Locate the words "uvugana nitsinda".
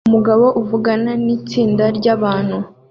0.61-1.85